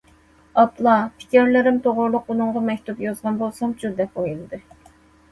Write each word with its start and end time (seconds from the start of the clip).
«ئاپلا... 0.59 0.93
پىكىرلىرىم 1.17 1.75
توغرۇلۇق 1.87 2.31
ئۇنىڭغا 2.33 2.63
مەكتۇپ 2.69 3.03
يازغان 3.07 3.37
بولسامچۇ!» 3.43 3.93
دەپ 4.01 4.17
ئويلىدى. 4.23 4.61